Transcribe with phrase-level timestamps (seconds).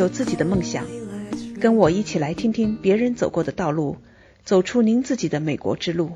[0.00, 0.86] 有自己的梦想，
[1.60, 3.98] 跟我一起来听听别人走过的道路，
[4.46, 6.12] 走出您自己的美国之路。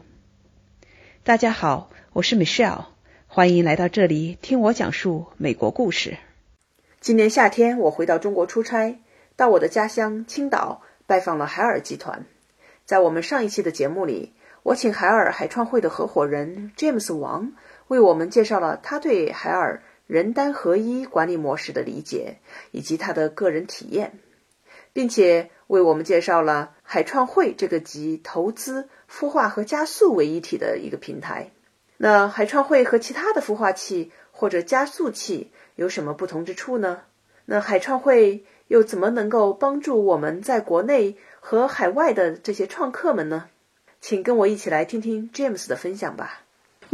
[1.22, 2.86] 大家好，我是 Michelle，
[3.26, 6.16] 欢迎来到这里听我讲述美国故事。
[7.02, 9.00] 今年夏天，我回到中国出差，
[9.36, 12.24] 到我的家乡青岛拜访了海尔集团。
[12.86, 14.32] 在我们上一期的节目里，
[14.62, 17.52] 我请海尔海创会的合伙人 James 王
[17.88, 19.82] 为我们介绍了他对海尔。
[20.06, 22.38] 人单合一管理模式的理解，
[22.70, 24.18] 以及他的个人体验，
[24.92, 31.50] 并且为我们介绍了海创汇这个集投资、孵化和加速为一体的一个平台。
[31.96, 37.02] 那海创汇和其他的孵化器或者加速器有什么不同之处呢？
[37.46, 43.48] 那海创汇又怎么能够帮助我们在国内和海外的这些创客们呢？
[44.00, 46.43] 请跟我一起来听听 James 的分享吧。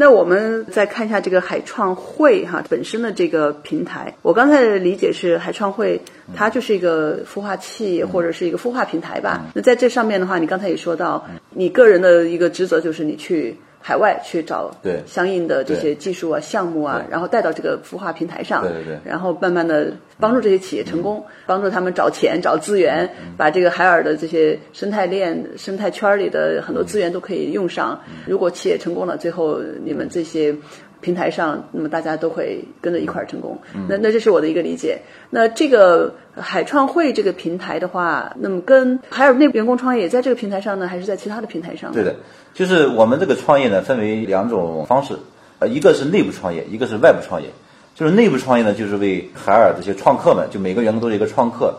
[0.00, 6.00] 那我们再看一下这个海创汇哈本身的这个平台，我刚才的理解是海创汇
[6.34, 9.44] 它就是一个孵化器或者是一个孵化平台吧。
[9.52, 13.54] 那在这上面的话，你刚才也说到，你个人的一个职责就是你去。
[13.80, 15.02] 海外去找对。
[15.06, 27.98] 相应的这些技术啊、项目啊，然后带到这个孵化平台上，对对对，然后慢慢的帮助这些企业成功，帮助他们找钱、找资源，把这个海尔的这些生态链、生态圈里的很多资源都可以用上。
[28.26, 30.54] 如果企业成功了，最后你们这些。
[31.00, 33.58] 平台上，那么大家都会跟着一块儿成功。
[33.88, 34.98] 那那这是我的一个理解。
[35.30, 41.92] 那这个海创汇这个平台的话，那么跟海尔内部员工创业也在这个平台上呢，还是在其他的平台上？
[41.92, 42.14] 对的，
[42.54, 45.14] 就是我们这个创业呢，分为两种方式，
[45.58, 47.48] 呃，一个是内部创业，一个是外部创业。
[47.94, 51.74] 就是内部创业呢，就是为海尔这些创客们，就每个员工都是一个创客。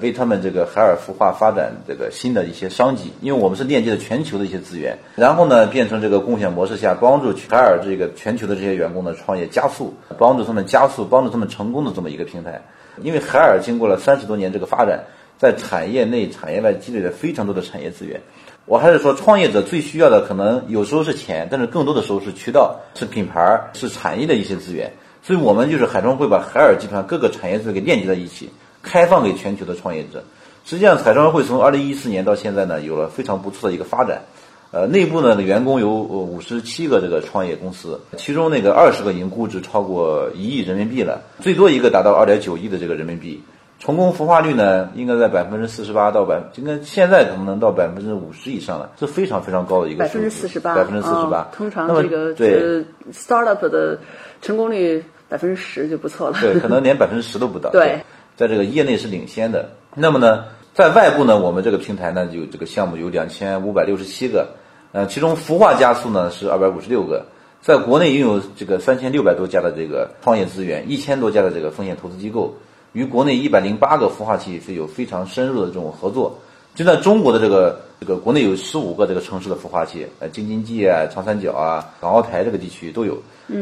[0.00, 12.62] 为他们这个海尔孵化发展这个新的一些商机，因为我们是链接了全球的一些资源，然后呢，变成这个共享模式下，帮助海尔这个全球的这些员工的创业加速，帮助他们加速，帮助他们成功的这么一个平台。
[13.02, 15.04] 因为海尔经过了三十多年这个发展，
[15.38, 18.20] 在产业内、产业外积累了非常多的产业资源。
[18.64, 24.92] 我还是说，创业者最需要的可能有时候是钱，但是更多的时候是渠道、是品牌、是产业的一些资源。
[25.22, 28.50] 所以我们就是海创会把海尔集团各个产业资源给链接在一起。
[28.82, 30.22] 开放给全球的创业者。
[30.64, 34.22] 实际上，彩妆会从二零一四年到现在呢，有了非常不错的一个发展。
[34.70, 43.42] 呃，内部呢的，员工有五十七个这个创业公司，其中那个二十个已经估值超过一亿人民币了，最多一个达到二点九亿的这个人民币。
[43.78, 51.48] 成功孵化率呢，应该在百分之四十八到百，应该现在可能能到百分之五十以上了，是非常非常高的一个百分之四十八，百分之四十八。
[51.52, 52.82] 通常这个对
[53.12, 53.98] startup 的
[54.40, 56.38] 成功率百分之十就不错了。
[56.40, 57.68] 对，可能连百分之十都不到。
[57.74, 58.00] 对。
[58.36, 59.68] 在这个业内是领先的。
[59.94, 60.44] 那么呢，
[60.74, 64.48] 在外部呢，我们这个平台呢，有这个项目有两千五百六十七个，
[64.92, 67.24] 呃，其中孵化加速呢是二百五十六个。
[67.60, 72.54] 在国内拥有这个三千六百多家的这个创业资源，一千多家的这个风险投资机构，
[72.92, 76.36] 与国内一百零八个孵化器是有非常深入的这种合作。
[76.74, 83.16] 就在中国的这个这个国内有十五个这个城市的孵化器，呃，京津冀啊、长三角啊、港澳台这个地区都有。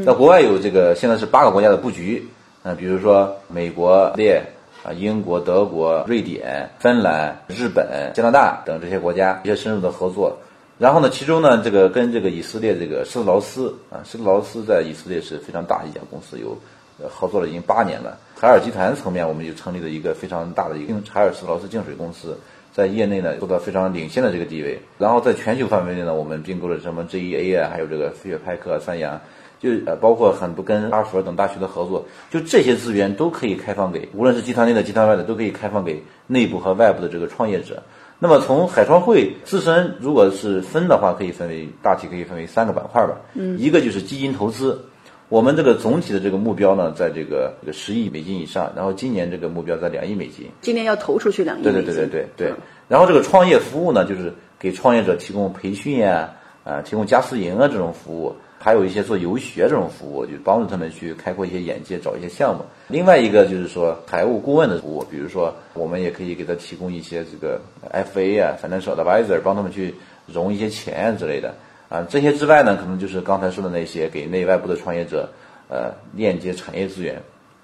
[0.06, 2.24] 在国外有这个现在是八个国家的布局，
[2.62, 4.40] 嗯，比如说美国列。
[4.82, 10.38] 啊，英国、德国、瑞典、芬兰、日本、加拿大等这些国家一些深入的合作。
[10.78, 16.56] 然后呢，其中呢，这个跟这个以色列这个施特劳斯啊，施特劳斯在以色列是非常大一家公司，有
[17.08, 18.16] 合作了已经八年了。
[18.40, 22.38] 海尔集团层面，我们就成立了一个非常大的一个海尔施特劳斯净水公司，
[22.72, 24.80] 在业内呢做到非常领先的这个地位。
[24.96, 29.20] 然后在全球范围内呢，我们并购了什么 GEA 啊，还有这个飞跃派克、三洋。
[29.60, 37.82] 就呃，包括很多跟哈佛等大学的合作，就这些资源都可以开放给，无论是集团内的、集团外的，都可以开放给内部和外部的这个创业者。
[38.18, 43.16] 那么从海创会自身，如果是分的话，可以分为大体可以分为三个板块吧。
[43.34, 44.82] 嗯，一个就是基金投资，
[45.28, 50.46] 我们这个总体的这个目标呢，在这个这个十亿美金以上，然后今年这个目标在两亿美金。
[50.60, 51.62] 今年要投出去两亿。
[51.62, 52.52] 对对对对对对。
[52.88, 56.30] 然后这个创业服务呢，就是给创业者提供培训呀，
[56.64, 58.34] 啊，提供加私营啊这种服务。
[58.62, 62.62] 还有一些做游学这种服务，就帮助他们去开阔一些眼界，找一些项目。
[62.88, 67.58] 另外一个就是说财务顾问的服务，比如说我们也可以给他提供一些这个
[67.90, 69.94] FA 啊，financial advisor，帮他们去
[70.26, 71.54] 融一些钱之类的。
[71.88, 75.26] 啊，这些之外呢，可能就是刚才说的那些给内外部的创业者，
[75.70, 77.18] 呃，链接产业资源，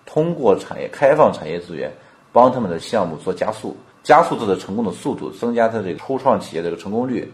[0.07, 1.93] 通过产业开放产业资源，
[2.33, 7.31] 帮他们的项目做加速，加速它的成功的速度，增加它这个初创企业的这个成功率。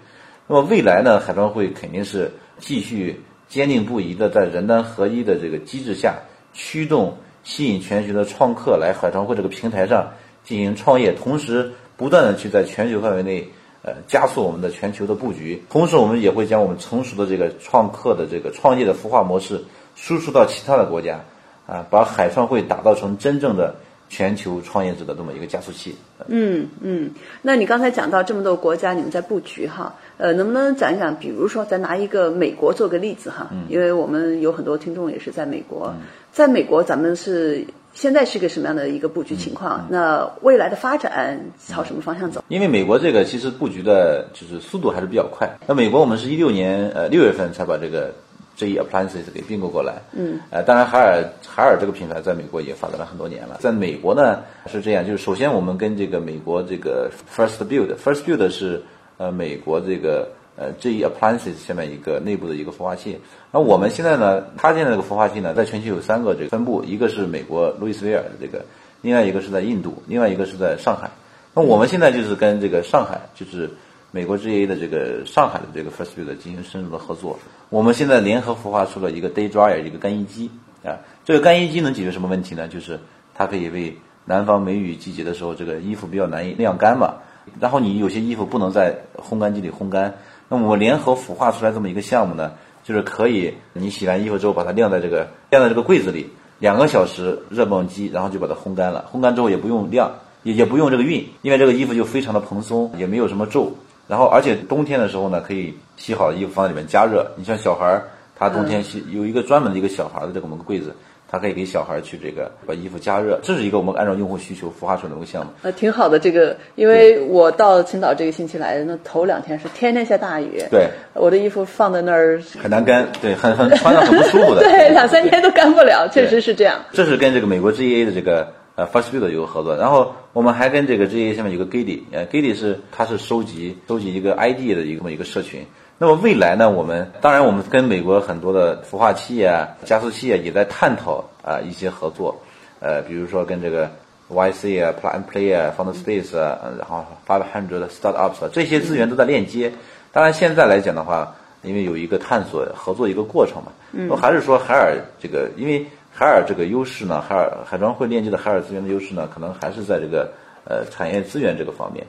[0.49, 3.23] 那么未来呢，海创会肯定是继续。
[3.53, 6.21] 坚定不移的在人单合一的这个机制下，
[6.55, 10.13] 驱动吸引全球的创客来海创会这个平台上
[10.43, 13.47] 进行创业，同时不断的去在全球范围内
[13.83, 15.63] 呃加速我们的全球的布局。
[15.69, 19.63] 同时，我们也会将我们成熟的这个创客的这个创业的孵化模式
[19.95, 21.21] 输出到其他的国家，
[21.67, 23.75] 啊，把海创会打造成真正的
[24.13, 25.97] 全球创业者的这么一个加速器。
[26.27, 27.11] 嗯嗯，
[27.41, 31.17] 那你刚才讲到这么多国家，你们在布局哈，呃，能不能讲一讲？
[31.17, 35.91] 比如说，咱拿一个美国做个例子哈，因为我们有很多听众也是在美国，
[36.31, 37.65] 在美国咱们是
[37.95, 39.87] 现在是个什么样的一个布局情况？
[39.89, 42.45] 那未来的发展朝什么方向走？
[42.49, 45.49] 因为美国这个其实布局的就是速度还是比较快。
[45.67, 48.13] 那美国我们是一六年呃六月份才把这个。
[48.55, 53.57] 这一 appliances 给并购过来，嗯，呃，当然海尔海尔这个品牌在美国也发展了很多年了。
[53.61, 58.83] 在美国呢是这样，就是首先我们跟这个美国这个 First Build，First Build 是
[59.17, 63.19] 呃美国这个呃这一 appliances 下面一个内部的一个孵化器。
[63.51, 68.63] 那我们现在呢，它现在这个孵化器呢，在全球有三个这个分布，一个是美国路易斯维尔的这个，
[69.01, 71.11] 另外一个是在印度，另外一个是在上海。
[71.55, 73.71] 那我们现在就是跟这个上海就是。
[74.15, 77.39] 美国 GA 的这个上海的这个 First Build 进行深入的合作，
[77.71, 80.51] 我们现在联合孵化出了一个 Day Dryer 一个干衣机
[80.85, 82.69] 啊，这个干衣机能解决什么问题呢？
[82.69, 83.01] 就是
[83.35, 87.15] 它可以为南方梅雨季节的时候，这个衣服比较难以晾干嘛，
[87.59, 90.15] 然后你有些衣服不能在烘干机里烘干，
[90.51, 92.53] 那么我联合孵化出来这么一个项目呢，
[92.85, 100.13] 就是可以你洗完衣服之后把它晾在这个晾在这个柜子里，两个小时热泵机，然后就把它烘干了，烘干之后也不用晾，
[100.43, 103.73] 也也不用这个熨，因为这个衣服就非常的蓬松，也没有什么皱。
[104.13, 107.27] 然后，而且冬天的时候呢，可以洗好的衣服放在里面加热。
[107.35, 108.03] 你像小孩儿，
[108.39, 110.95] 他冬天洗有一个专门的一个小孩的这个我们柜子，
[111.31, 113.41] 他可以给小孩去这个把衣服加热。
[113.43, 115.51] 这是一个我们按照用户需求孵化出来的一个项目。
[115.63, 120.63] 呃，挺好的这个，因为我到青岛这个星期来，那头两天是天天下大雨。
[120.71, 124.61] 对，我的衣服放在那儿很难干，对，很很穿上很不舒服的。
[124.69, 126.79] 对，两三天都干不了，确实是这样。
[126.93, 128.53] 这是跟这个美国 GA 的这个。
[128.75, 135.67] 呃，First Build 有个合作，然后我们还跟这个 GA 下面有个 Giddy，呃，Giddy 是它是收集收集一个 ID 的一个这么一个社群。
[135.99, 142.35] 那么未来呢，我们当然我们跟美国很多的孵化器啊、加速器啊也在探讨啊一些合作，
[142.81, 143.91] 呃，比如说跟这个
[144.31, 149.71] YC 啊、Plug and Play 啊、Found Space 啊，然后 Five Hundred Startups 这些资源都在链接。
[150.13, 153.71] 当然现在来讲的话，因为有一个探索合作一个过程嘛，
[154.09, 155.87] 我还是说海尔这个因为。
[156.15, 160.31] 海尔这个优势呢，海尔海装会链接的海尔资源的优势呢，可能还是在这个
[160.65, 162.07] 呃产业资源这个方面。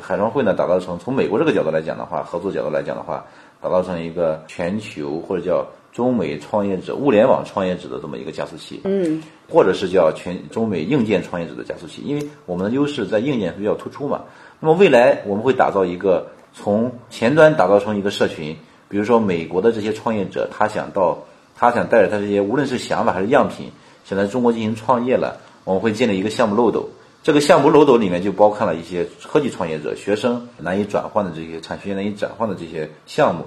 [0.00, 3.22] 海装会呢，打造成从美国这个角度来讲的话，合作角度来讲的话，
[3.60, 8.80] 打造成一个全球或者叫中美创业者、物联网创业者的这么一个加速器。
[8.84, 9.22] 嗯。
[9.50, 14.22] 或者是叫全中美硬件创业者的加速器，因为我们的优势在硬件比较突出嘛。
[14.60, 18.56] 那么未来我们会打造一个从前端打造成一个社群，
[18.88, 21.18] 比如说美国的这些创业者，他想到。
[21.54, 23.70] 他想带着他这些，无论是想法还是样品，
[24.04, 26.88] 想在中国进行创业了，我们会建立一个项目漏斗。
[27.22, 33.44] 这个项目漏斗里面就包含了一些科技创业者、学生难以转换的这些产学研难以转换的这些项目。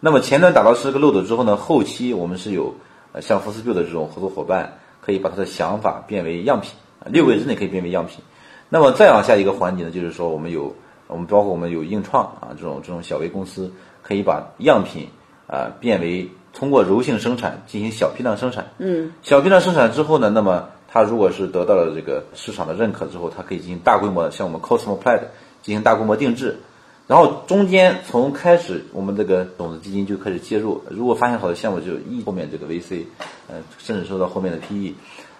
[0.00, 2.72] 那么前端打造这个漏斗之后呢，后期我们是有
[3.12, 6.70] 呃像福斯 b 的这种合作伙伴，可以把他的想法变为样品，
[7.04, 8.20] 六个月之内可以变为样品。
[8.70, 10.74] 那么再往下一个环节呢，就是说我们有
[11.06, 13.70] 我们包括我们有硬创啊这种这种小微公司，
[14.02, 15.08] 可以把样品
[15.46, 16.30] 啊变为。
[16.52, 25.20] 通过柔性生产进行小批量生产，嗯，小批量生产之后呢，那么它如果是得到了这个市场的认可之后，它可以进行大规模的，像我们 Cosmo Plat
[25.62, 26.58] 进行大规模定制，
[27.06, 33.04] 然后中间从开始我们这个种子基金就开始介入，如果发现好的项目就 E 后面这个 VC，
[33.48, 34.94] 呃，甚至收到后面的 PE，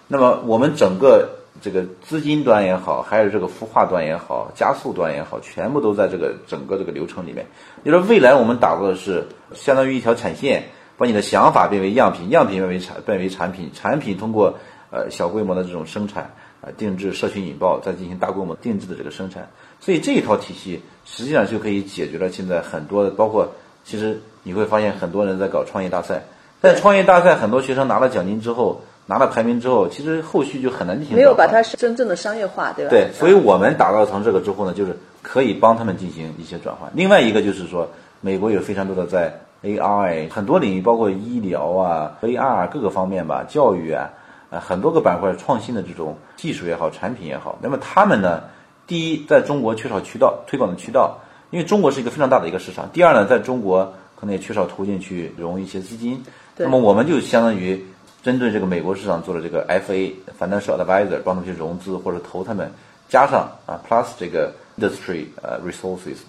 [0.07, 1.27] 那么我们整个
[1.59, 7.45] 这个资金端也好，还有这个孵化端也好，加速端也好，全部都在这个整个这个流程里面。
[7.83, 10.63] 就是未来我们打造的是相当于一条产线。
[10.99, 14.59] 把你的想法变为样品，样品变为产，变为产品，产品通过
[14.91, 19.47] 呃小规模的这种生产啊定制，社群引爆，再进行大规模定制的这个生产，
[19.79, 23.49] 所以这一套体系实际上就可以解决了现在很多的，包括
[23.85, 26.21] 其实你会发现很多人在搞创业大赛，
[26.61, 32.89] 在创业大赛很多学生拿了奖金之后，拿了排名之后，其实后续就很难进行没有把它真正的商业化，对吧？
[32.89, 36.91] 对，所以我们打造成这个之后呢，就是可以帮他们进行一些转换。
[36.93, 37.89] 另外一个就是说，
[38.19, 39.39] 美国有非常多的在。
[39.61, 44.09] AI 很多领域，包括医疗啊、VR 各个方面吧，教育啊，
[44.49, 47.57] 呃，很多个板块创新的这种技术也好，产品也好。
[47.61, 48.41] 那么他们呢，
[48.87, 51.17] 第一，在中国缺少渠道推广的渠道，
[51.51, 52.89] 因为中国是一个非常大的一个市场。
[52.93, 53.83] 第二呢，在中国
[54.15, 56.23] 可能也缺少途径去融一些资金。
[56.55, 57.85] 那么我们就相当于
[58.23, 62.71] 针对这个美国市场做了这个 FA Financial Advisor，帮他们去融资或者投他们，
[63.09, 66.19] 加上啊 Plus 这个 Industry 呃 Resources，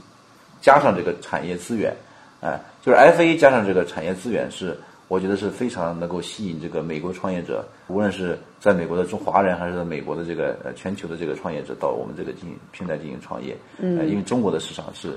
[0.61, 1.95] 加上这个产业资源。
[2.41, 4.77] 哎，就是 FA 加上这个产业资源是，
[5.09, 13.57] 我觉得是非常能够吸引这个美国创业者，无论是在美国的中华人，还是在美国的这个呃全球的这个创业者到我们这个进行平台进行创业。
[13.79, 15.09] 嗯，因为中国的市场是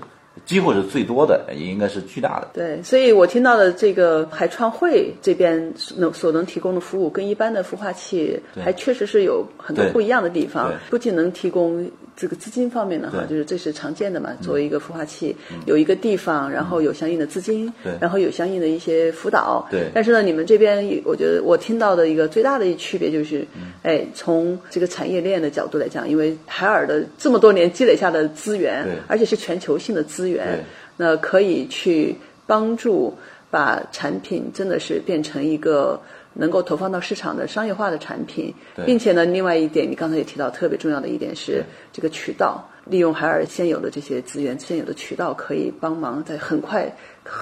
[0.45, 2.49] 机会是最多的，也应该是巨大的。
[2.53, 10.73] 对，所以我听到的这个海创汇这边能所能提供的服务，跟一般的孵化器还确实是有很多不一样的地方。
[10.89, 19.67] 不仅能提供这个资金方面的哈，就是这是常见的嘛，作为一个孵化器，有一个地方，然后有相应的资金，然后有相应的一些辅导。
[19.71, 19.89] 对。
[19.93, 23.73] 但是呢，你们这边我觉得我听到的一个最大的一区别就是，嗯。
[23.83, 30.63] 哎，从这个产业链的角度来讲，因为海尔的这么多年积累下的资源对，而且是全球性的资源。
[30.95, 32.15] 那可以去
[32.45, 33.11] 帮助
[33.49, 35.99] 把产品真的是变成一个
[36.33, 38.53] 能够投放到市场的商业化的产品，
[38.85, 46.91] 并且呢，另外一点你刚才也提到特别重要的一点是这个渠道，利用海尔现有的这些资源、现有的渠道，可以帮忙在很快、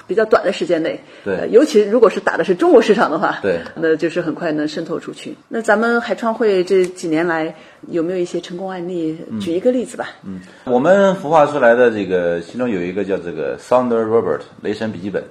[0.08, 1.36] 比较短的时间内，对。
[1.38, 3.60] 呃尤其如果是打的是中国市场的话，对。
[3.76, 5.36] 那就是很快能渗透出去。
[5.48, 7.54] 那咱们海创汇这几年来
[7.88, 9.18] 有没有一些成功案例？
[9.40, 10.10] 举一个例子吧。
[10.24, 15.24] 嗯，我们孵化出来的这个，其中有一个叫这个 Thunder Robert 雷神笔记本，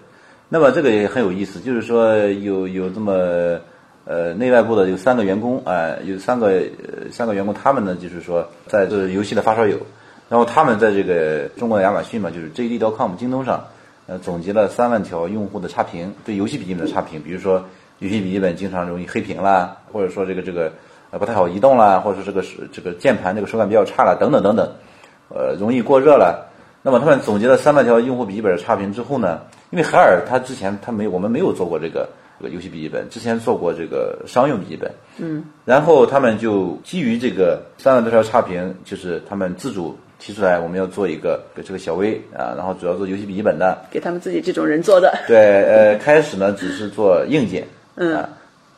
[0.53, 3.13] 那么这个也很有意思，就是说有有这么
[4.05, 9.79] 呃内外部的有三个员工啊、有三个呃三个员工，他们呢就是说在这游戏的发烧友，
[10.29, 13.65] 然后他们在这个中国的亚马逊嘛，就是 JD.com 京东上，
[14.09, 17.65] 呃总结了三万条用户的差评，对游戏笔记本的差评，比如说
[18.01, 20.73] 游戏笔记本经常容易黑屏啦，或者说这个这个
[21.13, 24.69] 呃不太好移动啦，或者说这个是这个键盘这个手感比较差啦，等等等等，
[25.29, 26.50] 呃容易过热了。
[26.83, 32.09] 那么他们总结了三万条用户笔记本的差评之后呢，因为海尔它之前它没有我们没有做过这个
[32.39, 48.17] 这个游戏笔记本，之前做过这个商用笔记本，嗯，然后他们就基于这个三万多条差评，就是他们自主提出来我们要做一个给这个小微啊，然后主要做游戏笔记本的，给他们自己这种人做的，对，呃，开始呢只是做硬件，嗯。
[48.17, 48.29] 啊，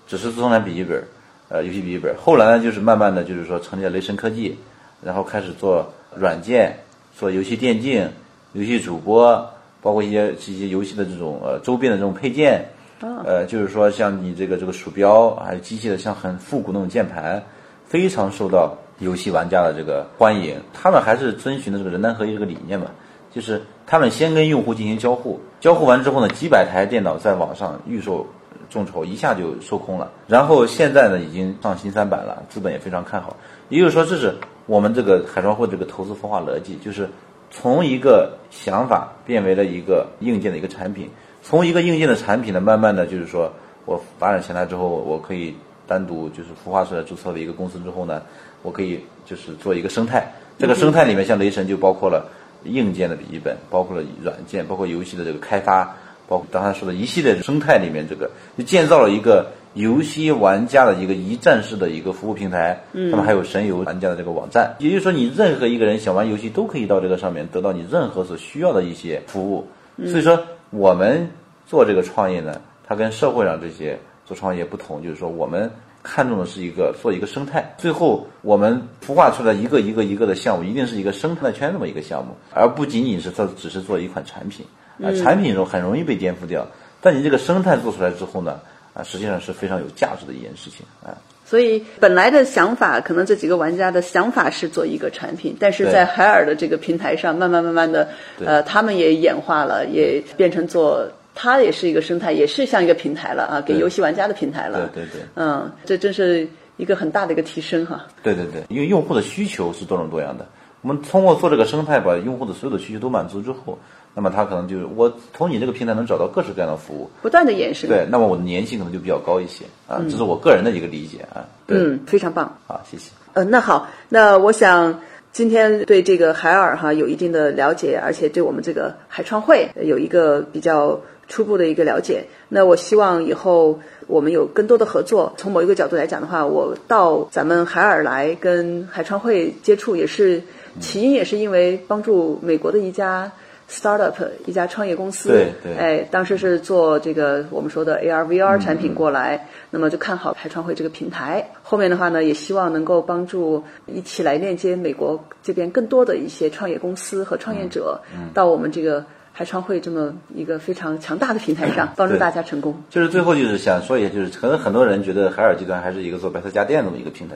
[0.09, 1.03] 只是自动产笔记本，
[1.49, 2.15] 呃，游戏笔记本。
[2.17, 4.59] 后来呢，就是慢慢的就是说成立了雷神科技，
[5.01, 6.77] 然后开始做软件，
[7.15, 8.09] 做游戏电竞、
[8.53, 9.49] 游戏主播，
[9.81, 12.65] 包括一些一些游戏的这种呃周边的这种配件，
[13.01, 17.43] 呃，就是说像你这个这个鼠标，还有机器的像很复古那种键盘，
[17.85, 20.61] 非常受到游戏玩家的这个欢迎。
[20.73, 22.87] 他们还是遵循的这个人单合一这个理念嘛，
[23.31, 28.27] 就是他们先跟用户进行交互，交互完之后呢，几百台电脑在网上预售
[28.71, 30.11] 众筹，一下就售空了。
[30.29, 33.37] 然后现在呢，已经上新三板了，资本也非常看好。
[33.69, 34.35] 也就是说，这是
[34.67, 37.09] 我们这个海创会这个投资孵化逻辑，就是
[37.51, 41.09] 从一个想法变为了一个硬件的一个产品，
[41.43, 43.53] 从一个硬件的产品呢，慢慢的就是说
[43.85, 45.55] 我发展起来之后，我可以
[45.87, 48.23] 单独就是孵化出来注册为一个公司之后呢，
[48.63, 50.33] 我可以就是做一个生态。
[50.59, 52.25] 这个生态里面，像雷神就包括了
[52.65, 55.85] 硬件的笔记本，包括了软件，包括游戏的这个开发，
[56.29, 62.79] 包括刚才说的一系列生态里面，这个就建造了一个游戏玩家的一个一站式的一个服务平台。
[62.93, 69.67] 嗯，他们还有神游玩家的这个网站，也就是说，你任何一个人想玩游戏都可以到这个上面得到你任何所需要的一些服务。
[70.07, 70.39] 所以说，
[70.71, 71.31] 我们
[71.67, 75.71] 做这个创业呢，它跟社会上这些做创业不同，就是说我们。
[76.05, 84.67] 看重的是一个做一个生态，最后我们孵化出来一个一个一个的项目，一定是一个生态圈这么一个项目，而不仅仅是它只是做一款产品
[85.01, 85.15] 啊。
[85.23, 86.67] 产品中很容易被颠覆掉，
[87.01, 88.59] 但你这个生态做出来之后呢，
[88.95, 91.17] 啊，实际上是非常有价值的一件事情啊。
[91.45, 98.09] 所以本来的想法，可能这几个玩家的想法是做一个产品，但是在海尔的这个平台上，慢慢慢慢的，
[98.45, 101.11] 呃，他们也演化了，也变成做。
[101.35, 104.87] 它也是一个生态，也是像一个平台了啊，给游戏玩家的平台了。
[104.93, 106.47] 对对对，嗯，这真是
[106.77, 108.05] 一个很大的一个提升哈。
[108.23, 110.47] 对对对，因为用户的需求是多种多样的，
[110.83, 113.79] 我们通过做这个生态，把用户的所有的需求都满足之后，
[114.15, 117.89] 那么他可能就是我从你这个平台能找到各式各样的服务，不断的延伸。
[117.89, 121.45] 对，那么我的粘性可能就比较高一些啊，这是我个人的一个理解啊。
[121.69, 122.59] 嗯，非常棒。
[122.67, 123.11] 好，谢谢。
[123.33, 125.01] 呃，那好，那我想
[125.33, 131.01] 今天对这个海尔哈有一定的了解，而且对我们这个海创会有一个比较。
[131.29, 135.33] 初步的一个了解，那我希望以后我们有更多的合作。
[135.39, 140.43] 从某一个角度来讲的话，我到咱们海尔来跟海创会接触，也是
[140.79, 143.33] 起因也是因为帮助美国的一家
[143.73, 144.13] startup
[144.45, 151.49] 一家创业公司，对对，哎，当时是做这个我们说的 AR VR 产品过来，嗯、那么就看好海创会这个平台。
[151.63, 159.03] 后面的话呢，也希望能够帮助一起来链接美国这边更多的一些创业公司和创业者，嗯、到我们这个。
[159.35, 162.77] 海创会这么一个非常强大的平台上，帮助大家成功。
[162.91, 167.35] 就是最后就是想说一下，就是可能很多人觉得海尔集团还是一个做白色家电这么一个平台。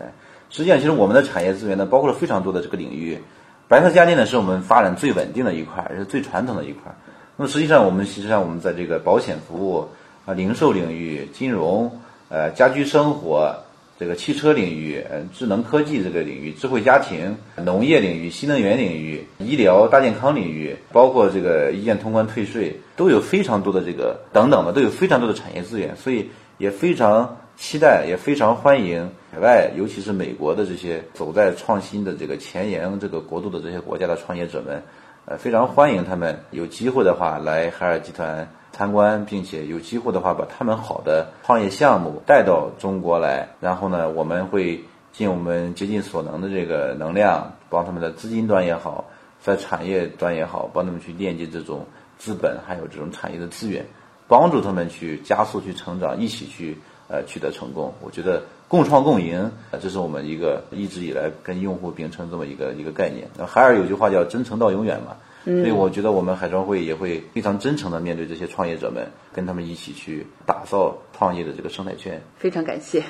[0.50, 3.19] 实际上，其实我们的产业资源呢，包括了非常多的这个领域。
[3.68, 6.94] 白色家电呢，是我们发展最稳定的一块，也是最传统的一块。
[7.37, 9.88] 那么实际上，我们实际上我们在这个保险服务
[10.25, 11.90] 啊、零售领域、金融、
[12.28, 13.54] 呃家居生活、
[13.99, 34.82] 这个汽车领域、嗯，智能科技这个领域、智慧家庭、农业领域、新能源领域、医疗大健康领域，包括这个一键通关退税，都有非常多的这个等等的，都有非常多的产业资源，所以也非常期待，也非常欢迎海外，尤其是美国的这些走在创新的这个前沿这个国度的这些国家的创业者们，
[35.25, 38.48] 呃，非常欢迎他们有机会的话来海尔集团。
[38.72, 44.78] 参观，并且有机会的话，把他们好的创业项目带到中国来，然后呢，我们会
[45.12, 49.06] 尽我们竭尽所能的这个能量，帮他们的资金端也好，
[49.40, 51.86] 在产业端也好，帮他们去链接这种
[52.18, 53.82] 资本，还有这种产业的资源，
[54.28, 56.76] 帮助他们去加速去成长，一起去
[57.08, 57.92] 呃取得成功。
[58.00, 63.28] 我觉得共创共赢，这是我们一个一直以来跟用户秉承这么一个一个概念。
[63.36, 65.16] 那海尔有句话叫“真诚到永远”嘛。
[65.44, 72.20] 所以我觉得我们海创会也会非常真诚的面对这些创业者们，跟他们一起去打造创业的这个生态圈。
[72.36, 73.00] 非常感谢。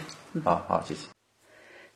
[0.44, 1.08] 好好，谢谢。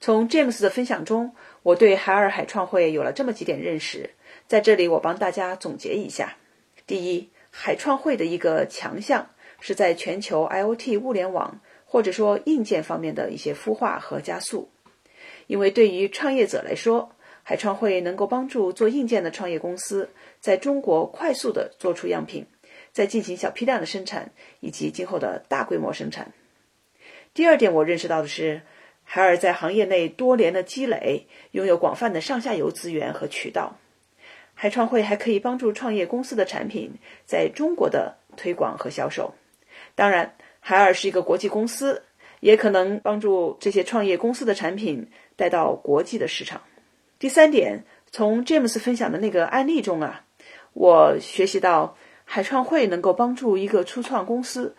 [0.00, 4.08] 从 James 的分享中，我对海尔海创会有了这么几点认识，
[4.46, 6.36] 在这里我帮大家总结一下：
[6.86, 9.26] 第一，海创会的一个强项
[9.60, 14.70] 是在全球 IoT 物联网或者说硬件方面的一些孵化和加速，
[15.48, 17.10] 因为对于创业者来说。
[17.42, 22.46] 海创会能够帮助做硬件的创业公司在中国快速的做出样品，
[22.92, 24.30] 再进行小批量的生产
[24.60, 26.32] 以及今后的大规模生产。
[27.34, 28.60] 第二点，我认识到的是，
[29.02, 33.78] 海尔在行业内多年的积累，拥有广泛的上下游资源和渠道。
[34.54, 36.92] 海创会还可以帮助创业公司的产品
[37.24, 39.34] 在中国的推广和销售。
[39.96, 42.02] 当然，海尔是一个国际公司，
[42.40, 46.60] 也可能帮助这些创业公司的产品带到国际的市场。
[47.18, 50.24] 第三点，从 James 分享的那个案例中啊，
[50.72, 54.76] 我学习到海创会能够帮助一个初创公司，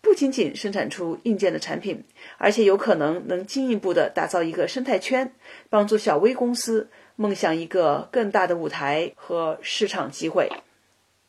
[0.00, 2.04] 不仅仅生产出硬件的产品，
[2.38, 5.34] 而且有可能能进一步的打造一个生态圈，
[5.68, 10.50] 帮助小微公司梦想一个更大的舞台和市场机会。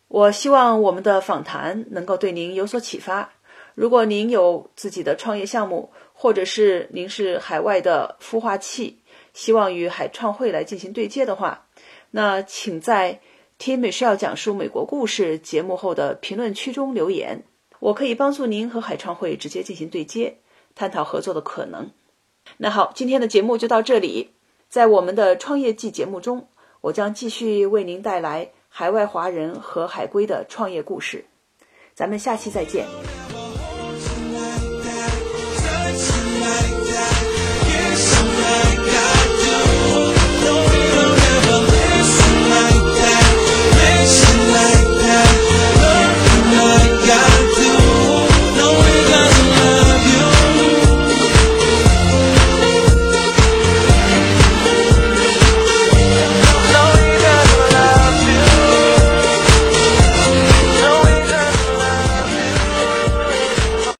[0.07, 3.31] 我希望我们的访谈能够对您有所启发。
[3.75, 8.99] 如果您有自己的创业项目，或者是您是海外的孵化器。
[9.33, 11.65] 希望与海创会来进行对接的话，
[12.11, 13.19] 那请在
[13.57, 17.43] 听美是要讲述美国故事节目后的评论区中留言，
[17.79, 20.37] 我可以帮助您和海创会直接进行对接，
[20.75, 21.89] 探讨合作的可能。
[22.57, 24.29] 那好，今天的节目就到这里，
[24.69, 26.47] 在我们的创业季节目中，
[26.81, 31.25] 我将继续为您带来海外华人和海归的创业故事，
[31.95, 33.22] 咱们下期再见。
[36.43, 36.82] tonight.